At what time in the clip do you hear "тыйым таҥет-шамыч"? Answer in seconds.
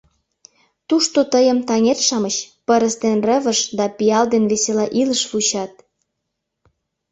1.33-2.35